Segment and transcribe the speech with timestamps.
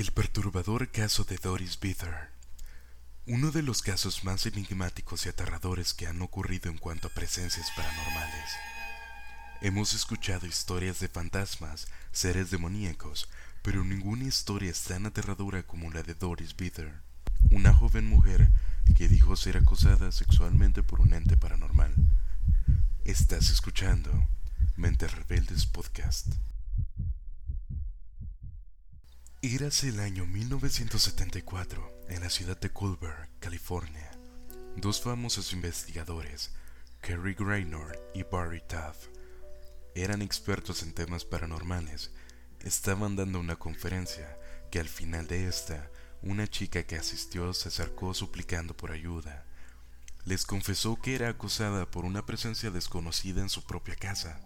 [0.00, 2.30] El perturbador caso de Doris Bither.
[3.26, 7.70] Uno de los casos más enigmáticos y aterradores que han ocurrido en cuanto a presencias
[7.76, 8.50] paranormales.
[9.60, 13.28] Hemos escuchado historias de fantasmas, seres demoníacos,
[13.60, 16.94] pero ninguna historia es tan aterradora como la de Doris Bither,
[17.50, 18.48] una joven mujer
[18.96, 21.94] que dijo ser acosada sexualmente por un ente paranormal.
[23.04, 24.10] Estás escuchando
[24.76, 26.28] Mentes Rebeldes Podcast.
[29.42, 34.10] Érase el año 1974 en la ciudad de Culver, California.
[34.76, 36.50] Dos famosos investigadores,
[37.00, 39.06] Kerry Graynor y Barry Taff,
[39.94, 42.12] eran expertos en temas paranormales.
[42.60, 44.38] Estaban dando una conferencia
[44.70, 49.46] que al final de esta, una chica que asistió se acercó suplicando por ayuda.
[50.26, 54.38] Les confesó que era acosada por una presencia desconocida en su propia casa.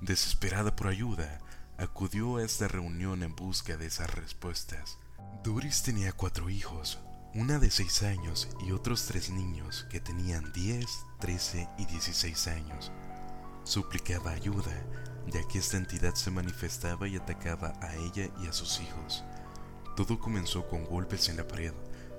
[0.00, 1.38] Desesperada por ayuda,
[1.80, 4.98] acudió a esta reunión en busca de esas respuestas.
[5.42, 6.98] Doris tenía cuatro hijos,
[7.34, 10.84] una de seis años y otros tres niños que tenían 10,
[11.20, 12.92] 13 y 16 años.
[13.64, 14.72] Suplicaba ayuda,
[15.28, 19.24] ya que esta entidad se manifestaba y atacaba a ella y a sus hijos.
[19.96, 21.72] Todo comenzó con golpes en la pared,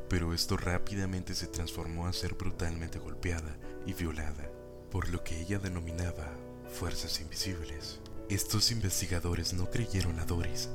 [0.09, 4.49] pero esto rápidamente se transformó a ser brutalmente golpeada y violada,
[4.89, 6.33] por lo que ella denominaba
[6.73, 7.99] fuerzas invisibles.
[8.31, 10.69] Estos investigadores no creyeron a Doris,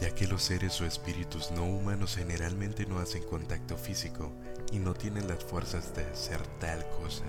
[0.00, 4.32] ya que los seres o espíritus no humanos generalmente no hacen contacto físico
[4.72, 7.24] y no tienen las fuerzas de hacer tal cosa.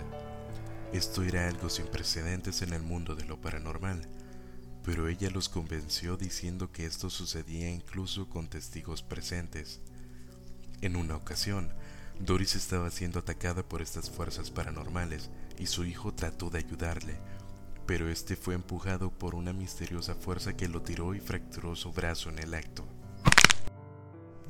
[0.94, 4.08] Esto era algo sin precedentes en el mundo de lo paranormal,
[4.86, 9.81] pero ella los convenció diciendo que esto sucedía incluso con testigos presentes.
[10.80, 11.73] En una ocasión,
[12.22, 17.20] Doris estaba siendo atacada por estas fuerzas paranormales y su hijo trató de ayudarle,
[17.86, 22.30] pero este fue empujado por una misteriosa fuerza que lo tiró y fracturó su brazo
[22.30, 22.86] en el acto.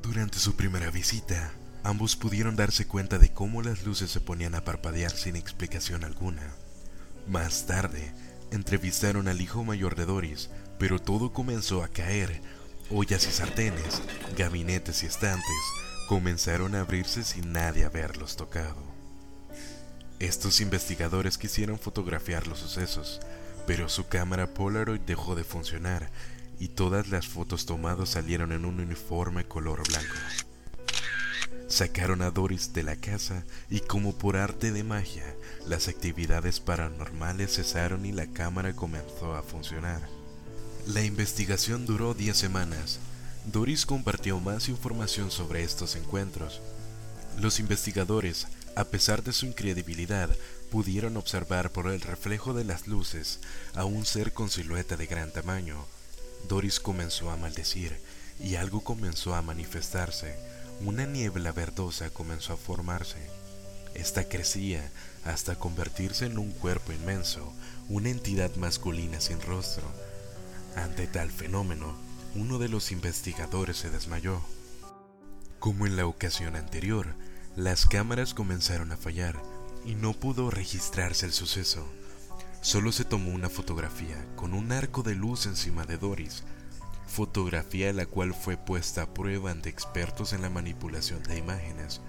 [0.02, 4.64] Durante su primera visita, ambos pudieron darse cuenta de cómo las luces se ponían a
[4.64, 6.54] parpadear sin explicación alguna.
[7.26, 8.12] Más tarde,
[8.50, 12.42] entrevistaron al hijo mayor de Doris, pero todo comenzó a caer.
[12.90, 14.02] Ollas y sartenes,
[14.36, 15.44] gabinetes y estantes
[16.08, 18.93] comenzaron a abrirse sin nadie haberlos tocado.
[20.20, 23.20] Estos investigadores quisieron fotografiar los sucesos,
[23.66, 26.10] pero su cámara Polaroid dejó de funcionar
[26.60, 30.14] y todas las fotos tomadas salieron en un uniforme color blanco.
[31.66, 35.24] Sacaron a Doris de la casa y como por arte de magia,
[35.66, 40.00] las actividades paranormales cesaron y la cámara comenzó a funcionar.
[40.86, 43.00] La investigación duró 10 semanas.
[43.46, 46.60] Doris compartió más información sobre estos encuentros.
[47.40, 48.46] Los investigadores
[48.76, 50.30] a pesar de su incredibilidad,
[50.70, 53.40] pudieron observar por el reflejo de las luces
[53.74, 55.86] a un ser con silueta de gran tamaño.
[56.48, 57.96] Doris comenzó a maldecir
[58.40, 60.36] y algo comenzó a manifestarse.
[60.80, 63.18] Una niebla verdosa comenzó a formarse.
[63.94, 64.90] Esta crecía
[65.24, 67.52] hasta convertirse en un cuerpo inmenso,
[67.88, 69.84] una entidad masculina sin rostro.
[70.74, 71.94] Ante tal fenómeno,
[72.34, 74.40] uno de los investigadores se desmayó.
[75.60, 77.14] Como en la ocasión anterior,
[77.56, 79.40] las cámaras comenzaron a fallar
[79.86, 81.86] y no pudo registrarse el suceso.
[82.62, 86.42] Solo se tomó una fotografía con un arco de luz encima de Doris,
[87.06, 92.00] fotografía la cual fue puesta a prueba ante expertos en la manipulación de imágenes.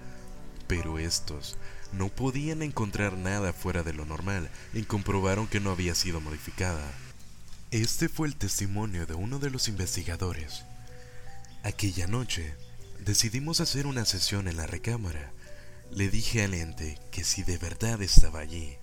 [0.66, 1.56] Pero estos
[1.92, 6.90] no podían encontrar nada fuera de lo normal y comprobaron que no había sido modificada.
[7.70, 10.64] Este fue el testimonio de uno de los investigadores.
[11.62, 12.56] Aquella noche,
[13.04, 15.35] decidimos hacer una sesión en la recámara
[15.90, 18.76] le dije al ente que si de verdad estaba allí,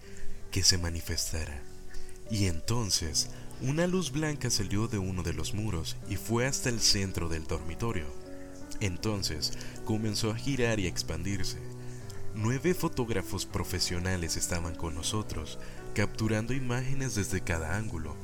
[0.51, 1.61] que se manifestara.
[2.29, 3.29] Y entonces
[3.61, 7.45] una luz blanca salió de uno de los muros y fue hasta el centro del
[7.45, 8.05] dormitorio.
[8.79, 9.53] Entonces
[9.85, 11.59] comenzó a girar y a expandirse.
[12.35, 15.59] Nueve fotógrafos profesionales estaban con nosotros,
[15.93, 18.15] capturando imágenes desde cada ángulo.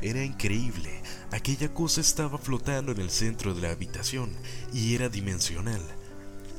[0.00, 4.30] Era increíble, aquella cosa estaba flotando en el centro de la habitación
[4.72, 5.82] y era dimensional.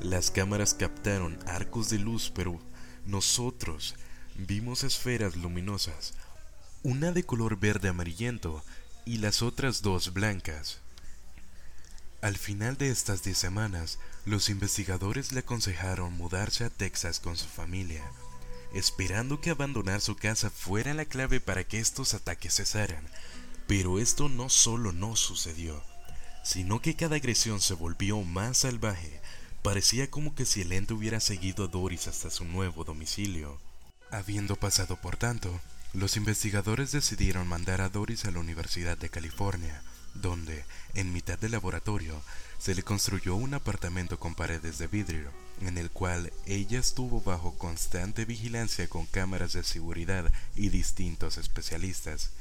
[0.02, 2.60] Las cámaras captaron arcos de luz, pero
[3.06, 3.96] nosotros
[4.36, 6.14] vimos esferas luminosas,
[6.84, 8.64] una de color verde amarillento
[9.06, 10.82] y las otras dos blancas.
[12.22, 17.48] Al final de estas diez semanas, los investigadores le aconsejaron mudarse a Texas con su
[17.48, 18.04] familia,
[18.76, 23.08] esperando que abandonar su casa fuera la clave para que estos ataques cesaran.
[23.68, 25.84] Pero esto no solo no sucedió,
[26.44, 29.17] sino que cada agresión se volvió más salvaje
[29.62, 33.60] Parecía como que si el ente hubiera seguido a Doris hasta su nuevo domicilio.
[34.12, 35.60] Habiendo pasado por tanto,
[35.94, 39.82] los investigadores decidieron mandar a Doris a la Universidad de California,
[40.14, 40.64] donde,
[40.94, 42.22] en mitad del laboratorio,
[42.58, 45.32] se le construyó un apartamento con paredes de vidrio,
[45.62, 52.32] en el cual ella estuvo bajo constante vigilancia con cámaras de seguridad y distintos especialistas.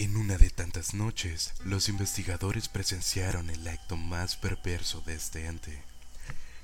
[0.00, 5.82] En una de tantas noches, los investigadores presenciaron el acto más perverso de este ente.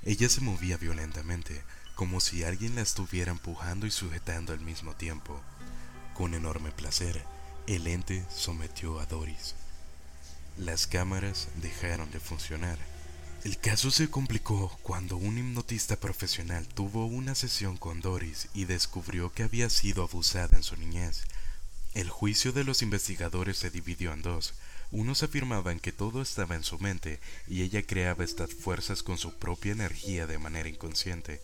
[0.05, 1.62] Ella se movía violentamente,
[1.94, 5.38] como si alguien la estuviera empujando y sujetando al mismo tiempo.
[6.15, 7.27] Con enorme placer,
[7.67, 9.55] el ente sometió a Doris.
[10.56, 12.79] Las cámaras dejaron de funcionar.
[13.44, 19.31] El caso se complicó cuando un hipnotista profesional tuvo una sesión con Doris y descubrió
[19.31, 21.25] que había sido abusada en su niñez.
[21.97, 24.53] El juicio de los investigadores se dividió en dos.
[24.91, 29.39] Unos afirmaban que todo estaba en su mente y ella creaba estas fuerzas con su
[29.39, 31.41] propia energía de manera inconsciente.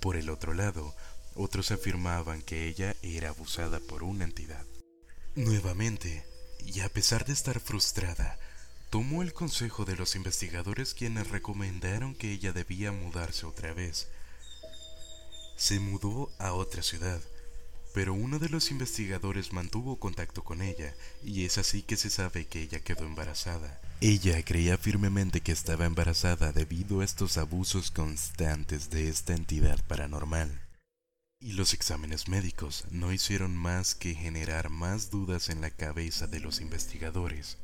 [0.00, 0.96] Por el otro lado,
[1.34, 4.64] otros afirmaban que ella era abusada por una entidad.
[5.34, 6.24] Nuevamente,
[6.64, 8.38] y a pesar de estar frustrada,
[8.88, 14.08] tomó el consejo de los investigadores quienes recomendaron que ella debía mudarse otra vez.
[15.58, 17.20] Se mudó a otra ciudad,
[17.92, 20.94] pero uno de los investigadores mantuvo contacto con ella
[21.24, 23.80] y es así que se sabe que ella quedó embarazada.
[24.00, 30.62] Ella creía firmemente que estaba embarazada debido a estos abusos constantes de esta entidad paranormal.
[31.42, 36.40] Y los exámenes médicos no hicieron más que generar más dudas en la cabeza de
[36.40, 37.56] los investigadores.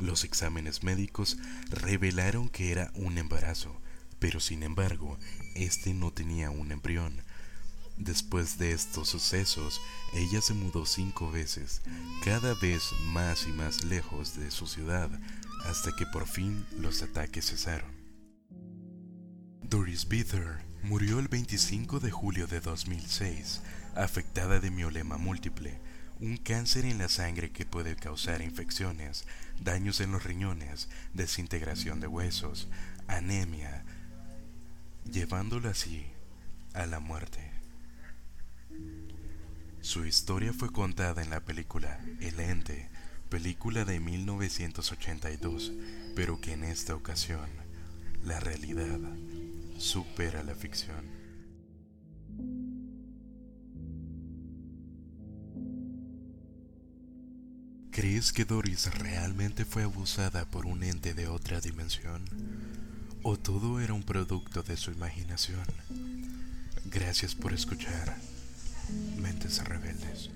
[0.00, 1.36] Los exámenes médicos
[1.70, 3.80] revelaron que era un embarazo,
[4.18, 5.18] pero sin embargo,
[5.54, 7.22] este no tenía un embrión,
[7.96, 9.80] Después de estos sucesos,
[10.14, 11.80] ella se mudó cinco veces,
[12.24, 15.10] cada vez más y más lejos de su ciudad,
[15.64, 17.94] hasta que por fin los ataques cesaron.
[19.62, 23.62] Doris Bither murió el 25 de julio de 2006,
[23.94, 25.80] afectada de miolema múltiple,
[26.20, 29.24] un cáncer en la sangre que puede causar infecciones,
[29.60, 32.68] daños en los riñones, desintegración de huesos,
[33.06, 33.84] anemia,
[35.10, 36.06] llevándola así
[36.72, 37.53] a la muerte.
[39.80, 42.88] Su historia fue contada en la película El Ente,
[43.28, 45.72] película de 1982,
[46.16, 47.48] pero que en esta ocasión
[48.24, 48.98] la realidad
[49.76, 51.24] supera la ficción.
[57.90, 62.24] ¿Crees que Doris realmente fue abusada por un ente de otra dimensión?
[63.22, 65.64] ¿O todo era un producto de su imaginación?
[66.86, 68.16] Gracias por escuchar.
[69.16, 70.30] Mentes rebeldes.